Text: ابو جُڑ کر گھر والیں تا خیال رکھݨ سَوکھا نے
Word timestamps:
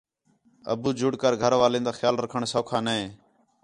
ابو 0.73 0.89
جُڑ 0.99 1.13
کر 1.21 1.33
گھر 1.41 1.53
والیں 1.61 1.83
تا 1.85 1.91
خیال 1.97 2.15
رکھݨ 2.23 2.41
سَوکھا 2.53 2.79
نے 2.87 2.97